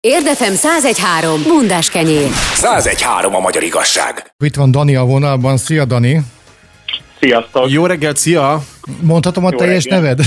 [0.00, 1.42] Érdefem 1013.
[1.42, 2.28] Bundás kenyér.
[2.52, 4.34] 1013 a magyar igazság.
[4.44, 5.56] Itt van Dani a vonalban.
[5.56, 6.20] Szia, Dani.
[7.20, 7.70] Sziasztok!
[7.70, 8.62] Jó reggelt, szia!
[9.00, 10.02] Mondhatom a Jó teljes reggelt.
[10.02, 10.26] neved?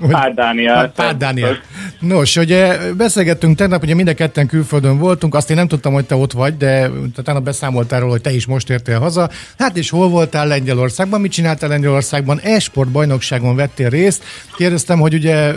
[0.10, 0.92] Pár Dániel.
[0.96, 1.56] Pár Dániel.
[2.00, 6.04] Nos, ugye beszélgettünk tegnap, ugye mind a ketten külföldön voltunk, azt én nem tudtam, hogy
[6.04, 6.90] te ott vagy, de
[7.24, 9.30] tegnap beszámoltál róla, hogy te is most értél haza.
[9.58, 12.40] Hát és hol voltál Lengyelországban, mit csináltál Lengyelországban?
[12.40, 14.22] E-sport bajnokságon vettél részt.
[14.56, 15.50] Kérdeztem, hogy ugye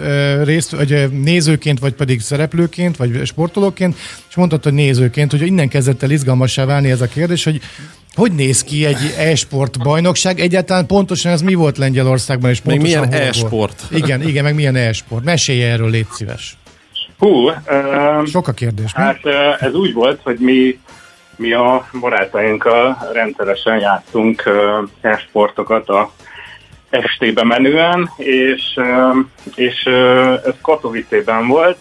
[0.44, 3.98] részt, ö, nézőként, vagy pedig szereplőként, vagy sportolóként,
[4.30, 7.62] és mondtad, hogy nézőként, hogy innen kezdett el izgalmassá válni ez a kérdés, hogy
[8.18, 10.40] hogy néz ki egy e-sport bajnokság?
[10.40, 12.50] Egyáltalán pontosan ez mi volt Lengyelországban?
[12.50, 13.36] És Még pontosan milyen hol volt?
[13.36, 13.84] e-sport?
[13.92, 15.24] Igen, igen, meg milyen e-sport.
[15.24, 16.58] Mesélj erről, légy szíves.
[17.18, 19.02] Hú, uh, Sok a kérdés, mi?
[19.04, 20.80] hát uh, ez úgy volt, hogy mi,
[21.36, 26.12] mi a barátainkkal rendszeresen játszunk uh, e-sportokat a
[26.90, 29.16] estébe menően, és, uh,
[29.56, 31.78] és uh, ez Katowice-ben volt,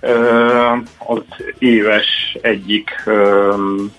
[0.00, 1.22] uh, az
[1.58, 3.92] éves egyik, um,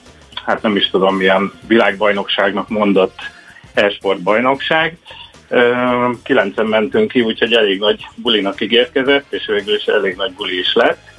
[0.46, 3.20] hát nem is tudom milyen világbajnokságnak mondott
[3.74, 4.98] e-sport bajnokság.
[6.24, 10.74] Kilencen mentünk ki, úgyhogy elég nagy bulinak ígérkezett, és végül is elég nagy buli is
[10.74, 11.10] lett.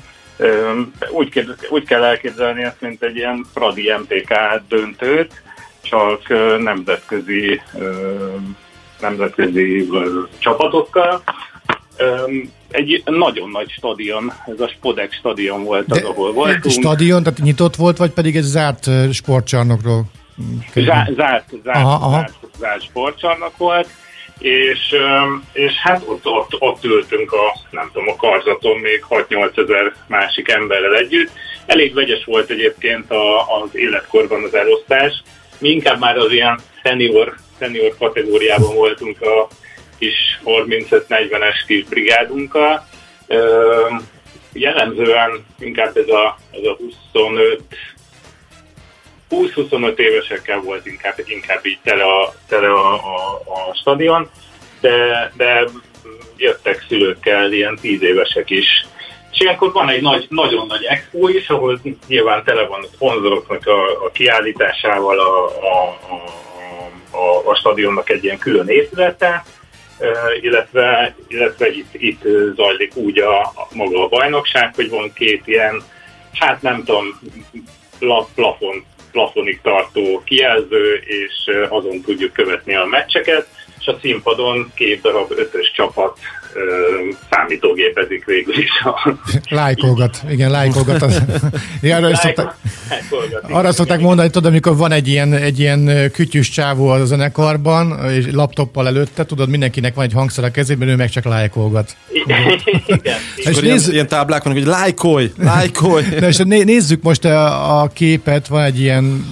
[1.10, 4.34] Úgy, úgy kell elképzelni ezt, mint egy ilyen Fradi MPK
[4.68, 5.42] döntőt,
[5.82, 6.28] csak
[6.58, 7.60] nemzetközi,
[9.00, 9.88] nemzetközi
[10.38, 11.22] csapatokkal.
[12.70, 16.70] Egy nagyon nagy stadion, ez a Spodek stadion volt az, ahol voltunk.
[16.70, 20.04] Stadion, tehát nyitott volt, vagy pedig egy zárt sportcsarnokról?
[20.74, 22.10] Zá- zárt, zárt, Aha, aha.
[22.10, 23.88] zárt, zárt sportcsarnok volt,
[24.38, 24.94] és,
[25.52, 30.48] és hát ott, ott, ott ültünk a, nem tudom, a karzaton még 6-8 ezer másik
[30.48, 31.30] emberrel együtt.
[31.66, 35.22] Elég vegyes volt egyébként a, az életkorban az elosztás.
[35.58, 39.48] Mi inkább már az ilyen senior, senior kategóriában voltunk a
[40.03, 42.86] kis 35-40-es kis brigádunkkal.
[44.53, 46.77] Jellemzően inkább ez a, ez a
[47.12, 47.62] 25
[49.30, 54.30] 20-25 évesekkel volt inkább, inkább így tele a, tele a, a, a stadion,
[54.80, 55.64] de, de
[56.36, 58.86] jöttek szülőkkel ilyen 10 évesek is.
[59.33, 63.67] És ilyenkor van egy nagy, nagyon nagy expo is, ahol nyilván tele van a szponzoroknak
[63.67, 69.45] a, a kiállításával a, a, a, a, a stadionnak egy ilyen külön épülete,
[70.40, 72.23] illetve, illetve itt, itt
[72.55, 75.83] zajlik úgy a, a maga a bajnokság, hogy van két ilyen,
[76.33, 77.20] hát nem tudom,
[77.98, 83.48] pla, plafon, plafonig tartó kijelző, és azon tudjuk követni a meccseket,
[83.80, 86.18] és a színpadon két darab ötös csapat
[87.30, 89.17] számítógépezik végül is a
[89.48, 91.02] Lájkolgat, igen, lájkolgat.
[91.02, 91.23] Az.
[91.80, 92.55] Ja, arra, szokták,
[93.42, 98.27] arra szokták mondani, tudod, amikor van egy ilyen, egy ilyen kütyűs csávó a zenekarban, és
[98.33, 101.96] laptoppal előtte, tudod, mindenkinek van egy hangszer a kezében, ő meg csak lájkolgat.
[102.12, 102.42] Igen.
[103.36, 106.05] És És ilyen, nézzük- ilyen táblák vannak, hogy lájkolj, lájkolj.
[106.20, 109.24] Na és né- nézzük most a, a képet, van egy ilyen,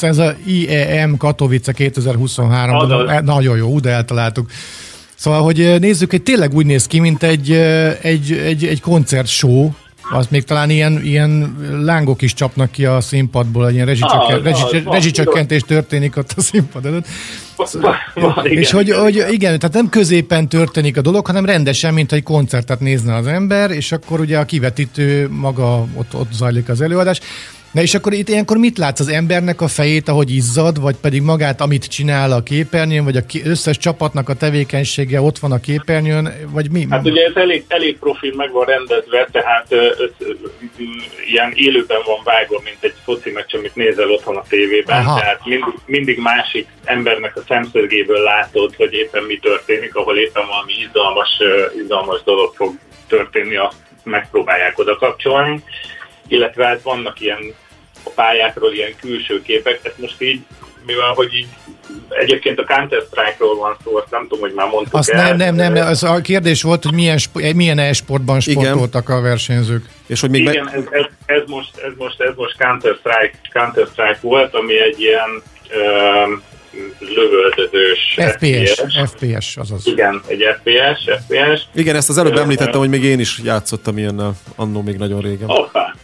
[0.00, 2.88] ez a IEM Katowice 2023, Azaz.
[2.88, 4.50] tudom, e, nagyon jó, úgy eltaláltuk.
[5.20, 7.50] Szóval, hogy nézzük, hogy tényleg úgy néz ki, mint egy,
[8.00, 9.70] egy, egy, egy koncertshow,
[10.12, 14.42] az még talán ilyen, ilyen lángok is csapnak ki a színpadból, egy ilyen rezsicsökken, Az,
[14.42, 17.06] rezsi, az, van, rezsicsökkentés történik ott a színpad előtt.
[18.14, 22.12] Van, igen, és hogy, hogy igen, tehát nem középen történik a dolog, hanem rendesen, mint
[22.12, 26.80] egy koncertet nézne az ember, és akkor ugye a kivetítő maga ott, ott zajlik az
[26.80, 27.20] előadás.
[27.72, 31.22] Na és akkor itt ilyenkor mit látsz az embernek a fejét, ahogy izzad, vagy pedig
[31.22, 35.60] magát, amit csinál a képernyőn, vagy a ki- összes csapatnak a tevékenysége ott van a
[35.60, 36.86] képernyőn, vagy mi?
[36.90, 39.86] Hát ugye ez elég, elég profil meg van rendezve, tehát ö,
[41.26, 45.20] ilyen élőben van vágva, mint egy foci meccs, amit nézel otthon a tévében, Aha.
[45.20, 50.72] tehát mindig, mindig másik embernek a szemszögéből látod, hogy éppen mi történik, ahol éppen valami
[50.72, 51.28] izgalmas,
[51.82, 52.74] izgalmas dolog fog
[53.08, 55.62] történni, azt megpróbálják oda kapcsolni,
[56.30, 57.54] illetve hát vannak ilyen
[58.04, 60.40] a pályákról ilyen külső képek, ezt most így
[60.86, 61.48] mivel hogy így
[62.08, 65.26] egyébként a Counter-Strike-ról van szó, azt nem tudom, hogy már mondtuk Azt el.
[65.26, 67.18] nem, nem, nem, nem, az a kérdés volt, hogy milyen,
[67.54, 68.64] milyen e-sportban Igen.
[68.64, 69.84] sportoltak a versenyzők.
[70.06, 70.72] És hogy még Igen, be...
[70.72, 75.42] ez, ez, ez, most, ez, most, ez most Counter-Strike, Counter-Strike volt, ami egy ilyen
[76.24, 76.42] um,
[76.98, 79.86] lövöldözős FPS, FPS, azaz.
[79.86, 81.62] Igen, egy FPS, FPS.
[81.74, 85.20] Igen, ezt az előbb Ö, említettem, hogy még én is játszottam ilyennel, annó még nagyon
[85.20, 85.48] régen.
[85.48, 85.94] Hoppá,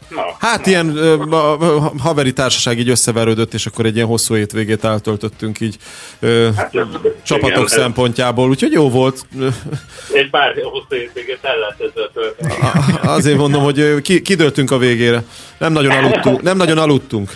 [0.46, 4.84] Hát ilyen ö, a- a haveri társaság így összeverődött, és akkor egy ilyen hosszú hétvégét
[4.84, 5.76] eltöltöttünk így
[6.20, 6.70] ö, hát,
[7.22, 9.26] csapatok igen, szempontjából, úgyhogy jó volt.
[10.12, 12.94] Egy pár hosszú hétvégét el lehet.
[13.02, 15.22] Azért mondom, hogy ki, kidőltünk a végére.
[15.58, 16.42] Nem nagyon aludtunk.
[16.42, 17.30] Nem nagyon aludtunk.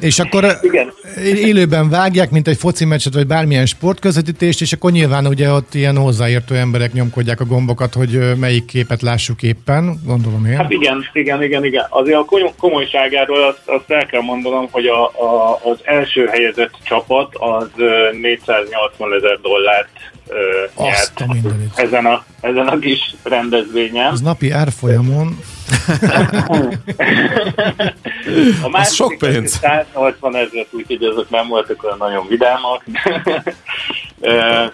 [0.00, 0.92] És akkor Igen.
[1.24, 5.96] élőben vágják, mint egy foci meccset, vagy bármilyen sportközvetítést, és akkor nyilván ugye ott ilyen
[5.96, 10.56] hozzáértő emberek nyomkodják a gombokat, hogy melyik képet lássuk éppen, gondolom én.
[10.56, 11.86] Hát igen, igen, igen, igen.
[11.90, 16.74] Azért a komoly- komolyságáról azt, azt el kell mondanom, hogy a, a, az első helyezett
[16.84, 19.88] csapat az ö, 480 ezer dollárt
[20.28, 21.36] ö, nyert a
[21.74, 24.12] ezen a, ezen a kis rendezvényen.
[24.12, 25.38] Az napi árfolyamon,
[28.62, 29.52] A másik sok pénz.
[29.52, 32.84] 180 ezeret, úgyhogy ezek nem voltak olyan nagyon vidámak.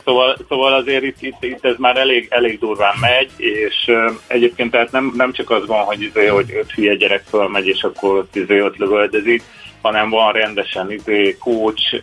[0.04, 3.92] Szóval, szóval azért itt, itt, itt, ez már elég, elég durván megy, és
[4.26, 7.82] egyébként tehát nem, nem csak az van, hogy, izé, hogy öt hülye gyerek fölmegy, és
[7.82, 9.42] akkor ott, izé, ott lövöldözik,
[9.82, 12.02] hanem van rendesen izé, coach,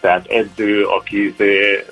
[0.00, 1.84] tehát edző, aki izé,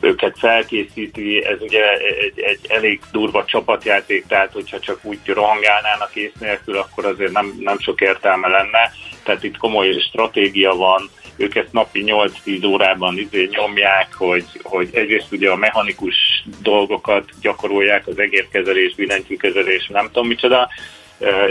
[0.00, 6.32] őket felkészíti, ez ugye egy, egy elég durva csapatjáték, tehát hogyha csak úgy rohangálnának ész
[6.38, 8.92] nélkül, akkor azért nem, nem sok értelme lenne,
[9.22, 15.32] tehát itt komoly stratégia van, ők ezt napi 8-10 órában izé nyomják, hogy, hogy egyrészt
[15.32, 20.68] ugye a mechanikus dolgokat gyakorolják, az egérkezelés, billentyűkezelés, nem tudom micsoda,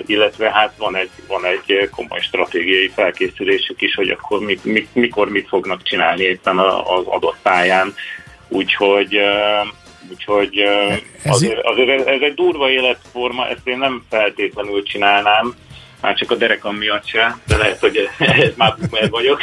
[0.06, 5.30] illetve hát van egy, van egy komoly stratégiai felkészülésük is, hogy akkor mi, mi, mikor
[5.30, 7.94] mit fognak csinálni éppen az adott pályán.
[8.48, 9.20] Úgyhogy,
[10.10, 10.64] úgyhogy
[11.26, 15.56] azért, azért ez egy durva életforma, ezt én nem feltétlenül csinálnám,
[16.04, 19.40] már csak a derekam miatt se, de lehet, hogy ez már boomer vagyok.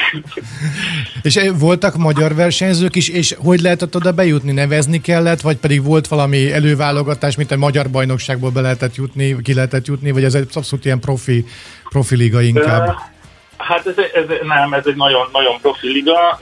[1.23, 4.53] És eh, voltak magyar versenyzők is, és hogy lehetett oda bejutni?
[4.53, 9.55] Nevezni kellett, vagy pedig volt valami előválogatás, mint egy magyar bajnokságból be lehetett jutni, ki
[9.55, 11.45] lehetett jutni, vagy ez egy abszolút ilyen profi,
[11.89, 12.97] profi liga inkább?
[13.57, 16.39] Hát ez, ez, nem, ez egy nagyon, nagyon profi liga.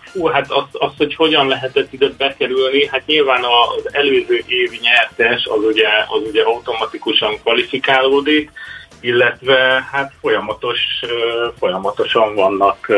[0.00, 5.44] Fú, hát az, az, hogy hogyan lehetett ide bekerülni, hát nyilván az előző évi nyertes
[5.44, 8.50] az ugye, az ugye automatikusan kvalifikálódik,
[9.02, 10.80] illetve hát folyamatos,
[11.58, 12.88] folyamatosan vannak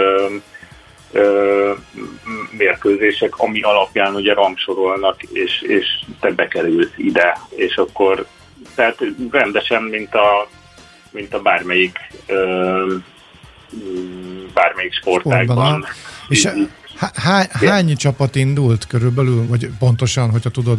[2.51, 5.87] mérkőzések, ami alapján ugye rangsorolnak, és, és
[6.21, 8.27] te bekerülsz ide, és akkor
[8.75, 8.99] tehát
[9.31, 10.49] rendesen, mint a,
[11.11, 11.99] mint a bármelyik
[14.55, 15.87] bármelyik sportágban.
[16.29, 16.49] És
[16.97, 20.79] há- há- hány csapat indult körülbelül, vagy pontosan, hogyha tudod?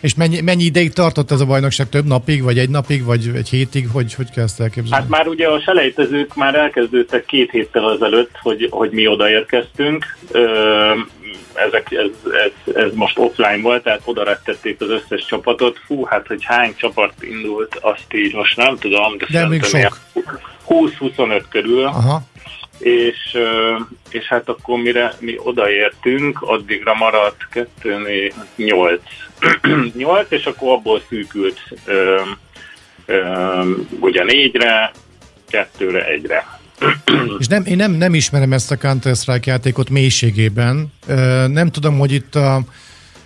[0.00, 1.88] És mennyi, mennyi ideig tartott ez a bajnokság?
[1.88, 3.88] Több napig, vagy egy napig, vagy egy hétig?
[3.92, 5.02] Hogy, hogy kell ezt elképzelni?
[5.02, 10.16] Hát már ugye a selejtezők már elkezdődtek két héttel ezelőtt, hogy, hogy mi odaérkeztünk.
[11.54, 15.78] Ezek, ez, ez, ez, most offline volt, tehát oda rettették az összes csapatot.
[15.86, 19.78] Fú, hát hogy hány csapat indult, azt így most nem tudom, de, De még sok.
[19.78, 19.92] ilyen
[20.68, 21.84] 20-25 körül.
[21.84, 22.22] Aha.
[22.78, 23.38] És,
[24.10, 29.00] és hát akkor mire mi odaértünk, addigra maradt 2, 4, 8.
[29.96, 32.20] 8, és akkor abból szűkült ö,
[33.06, 34.92] ö, ugye négyre,
[35.48, 36.58] kettőre, egyre.
[37.38, 40.92] És nem, én nem, nem ismerem ezt a Counter-Strike játékot mélységében.
[41.06, 42.60] Ö, nem tudom, hogy itt a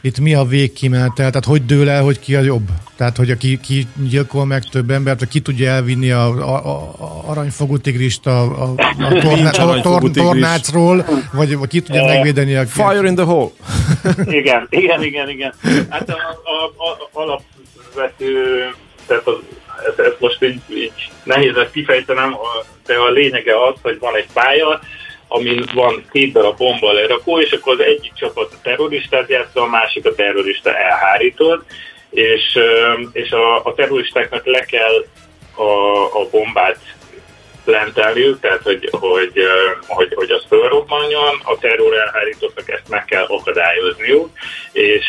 [0.01, 2.69] itt mi a végkimenetel, tehát hogy dől el, hogy ki a jobb?
[2.97, 6.91] Tehát, hogy aki ki gyilkol meg több embert, vagy ki tudja elvinni a, a, a
[6.99, 12.55] a aranyfogú tigrist a, a, a, torná, a tor, tornácról, vagy, vagy ki tudja megvédeni
[12.55, 12.67] a...
[12.67, 13.51] Fire in the hole.
[14.41, 15.55] Igen, igen, igen, igen.
[15.89, 18.35] Hát a, a, a, alapvető,
[19.07, 19.35] tehát az,
[19.87, 22.37] ez, ez most így, így nehéz ezt kifejtenem,
[22.87, 24.81] de a lényege az, hogy van egy pálya,
[25.33, 29.69] amin van két darab bomba lerakó, és akkor az egyik csapat a terroristát játsza, a
[29.69, 31.65] másik a terrorista elhárítod,
[32.11, 32.59] és,
[33.13, 35.05] és a, a terroristáknak le kell
[35.55, 36.79] a, a bombát
[37.71, 39.33] lentelniük, tehát hogy, hogy,
[39.87, 44.31] hogy, hogy az fölrobbanjon, a terror elhárítóknak ezt meg kell akadályozniuk,
[44.73, 45.07] és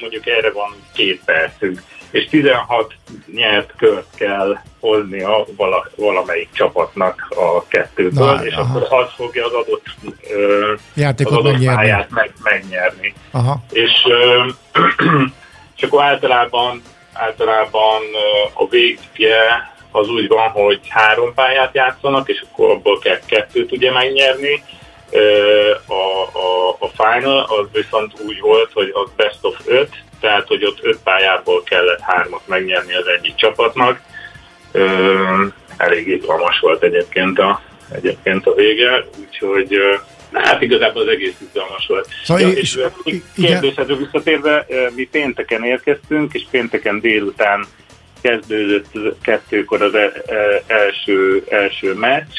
[0.00, 2.94] mondjuk erre van két percük, és 16
[3.34, 8.78] nyert kört kell hoznia vala, valamelyik csapatnak a kettőből, Na, és aha.
[8.78, 9.84] akkor az fogja az adott,
[10.30, 11.76] ö, Játékot az adott megnyerni.
[11.76, 13.62] pályát meg, megnyerni Aha.
[13.72, 14.46] és, ö,
[15.76, 18.02] és akkor általában, általában
[18.54, 23.92] a végje az úgy van, hogy három pályát játszanak, és akkor abból kell kettőt ugye
[23.92, 24.64] megnyerni.
[25.86, 29.88] A, a, a final az viszont úgy volt, hogy az best of 5,
[30.20, 34.00] tehát hogy ott öt pályából kellett hármat megnyerni az egyik csapatnak.
[35.76, 39.78] Elég izgalmas volt egyébként a, egyébként a vége, úgyhogy
[40.32, 42.08] Hát igazából az egész izgalmas volt.
[42.24, 47.66] Szóval ja, és- és kérdésedre visszatérve, mi pénteken érkeztünk, és pénteken délután
[48.20, 52.38] kezdődött kettőkor az e- e- első, első meccs,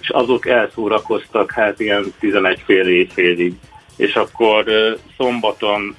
[0.00, 3.54] és azok elszórakoztak hát ilyen 11 fél éjfélig.
[3.96, 4.64] És akkor
[5.16, 5.96] szombaton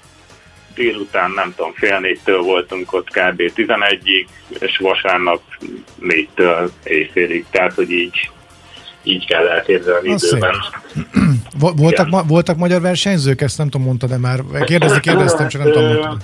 [0.76, 3.42] délután, nem tudom, fél négytől voltunk ott kb.
[3.56, 4.28] 11-ig,
[4.60, 5.42] és vasárnap
[5.96, 8.32] négytől éjfélig, tehát hogy így,
[9.04, 10.56] így kell elképzelni Az időben.
[11.60, 13.42] Vo- Voltak, ma, voltak magyar versenyzők?
[13.42, 16.22] Ezt nem tudom, mondta, de már kérdezni kérdeztem, csak nem tudom, mondtad.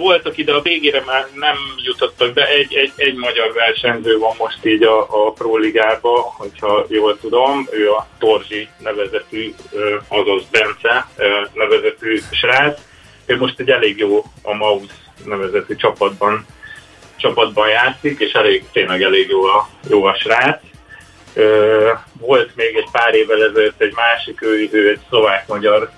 [0.00, 4.64] Voltak ide a végére már nem jutottak be, egy, egy, egy magyar versenyző van most
[4.64, 9.54] így a, a Pro Ligába, hogyha jól tudom, ő a Torzsi nevezetű,
[10.08, 11.08] azaz Bence
[11.52, 12.80] nevezetű srác.
[13.26, 14.90] Ő most egy elég jó a Maus
[15.24, 16.46] nevezetű csapatban,
[17.16, 20.62] csapatban játszik, és elég, tényleg elég jó a, jó a srác.
[21.34, 21.90] Ö,
[22.20, 25.90] volt még egy pár évvel ezelőtt egy másik, ő, ő egy szlovák-magyar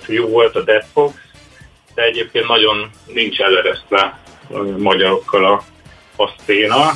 [0.00, 1.14] fiú volt, a Death Fox,
[1.96, 4.18] de egyébként nagyon nincs eleresztve
[4.78, 5.64] magyarokkal a,
[6.22, 6.90] a széna.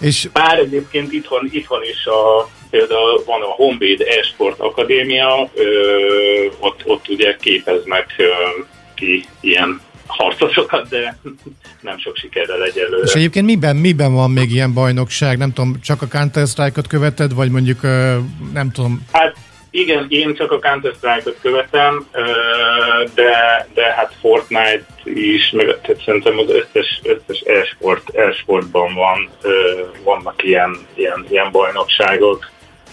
[0.00, 5.64] És Bár egyébként itthon, itthon is a, például van a Honvéd Esport Akadémia, ö,
[6.58, 8.24] ott, ott ugye képeznek ö,
[8.94, 11.18] ki ilyen harcosokat, de
[11.80, 13.04] nem sok sikerrel egyelőre.
[13.04, 15.38] És egyébként miben, miben van még ilyen bajnokság?
[15.38, 18.16] Nem tudom, csak a Counter-Strike-ot követed, vagy mondjuk, ö,
[18.52, 19.36] nem tudom, Hát
[19.70, 22.06] igen, én csak a Counter-Strike-ot követem,
[23.14, 29.28] de, de hát Fortnite is, meg tehát szerintem az összes, összes e-sport, e-sportban van,
[30.04, 32.50] vannak ilyen, ilyen, ilyen bajnokságok.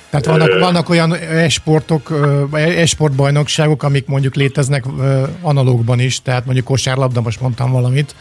[0.10, 4.86] tehát vannak, vannak olyan e-sportok, ö, e-sportbajnokságok, amik mondjuk léteznek
[5.41, 8.15] analógban is, tehát mondjuk kosárlabda, most mondtam valamit,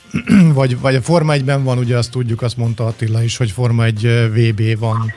[0.58, 3.84] vagy, vagy a Forma 1-ben van, ugye azt tudjuk, azt mondta Attila is, hogy Forma
[3.84, 5.12] 1 ö, VB van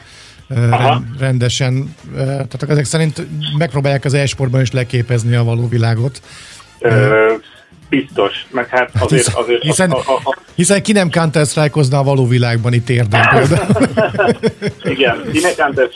[0.56, 0.88] Aha.
[0.88, 3.28] rend, rendesen, tehát ezek szerint
[3.58, 6.22] megpróbálják az e-sportban is leképezni a való világot.
[6.80, 7.34] Ö,
[7.90, 11.80] biztos, meg hát azért, hiszen- azért hiszen- a, a, a, Hiszen ki nem counter strike
[11.98, 13.22] a való világban itt érdem.
[14.84, 15.90] Igen, kinek counter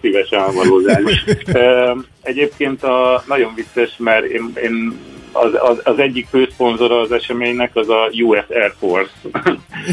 [0.00, 1.02] szívesen a valóság.
[1.46, 1.90] Ö,
[2.22, 4.96] Egyébként a, nagyon vicces, mert én, én
[5.32, 9.10] az, az, az egyik főszponzora az eseménynek az a US Air Force.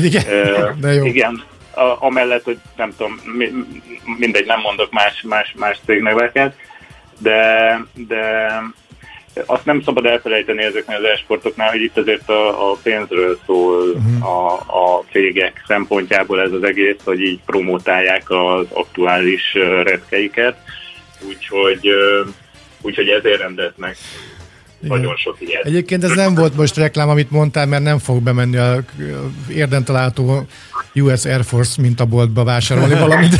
[0.04, 0.24] Igen,
[0.82, 1.06] de jó.
[1.06, 1.44] Igen,
[1.76, 3.50] a, amellett, hogy nem tudom, mi,
[4.18, 6.56] mindegy, nem mondok más, más, más cégneveket,
[7.20, 8.50] de, de
[9.46, 14.26] azt nem szabad elfelejteni ezeknél az esportoknál, hogy itt azért a, a pénzről szól uh-huh.
[14.26, 19.54] a, a cégek szempontjából ez az egész, hogy így promotálják az aktuális
[19.84, 20.58] retkeiket,
[21.28, 21.90] úgyhogy,
[22.82, 23.98] úgyhogy ezért rendeznek
[24.80, 25.66] nagyon sok ilyet.
[25.66, 28.84] Egyébként ez nem volt most reklám, amit mondtál, mert nem fog bemenni a
[29.50, 30.46] érden található
[30.96, 33.34] US Air Force mintaboltba vásárolni valamit.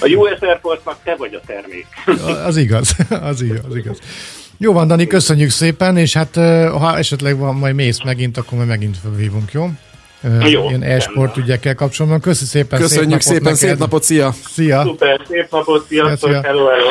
[0.00, 1.86] A US Air Force-nak te vagy a termék.
[2.46, 3.98] Az igaz, az igaz, az igaz.
[4.58, 6.34] Jó van, Dani, köszönjük szépen, és hát
[6.78, 9.70] ha esetleg van, majd mész megint, akkor majd megint felvívunk, jó?
[10.40, 12.20] Jó, Ilyen e-sport ügyekkel kapcsolatban.
[12.20, 13.78] Köszi szépen, Köszönjük szép napot szépen, szép neked.
[13.78, 14.34] napot, szia!
[14.54, 14.82] Szia!
[14.82, 16.42] Szuper, szép napot, sziasztok, Szia, szia.
[16.42, 16.88] hello, hello.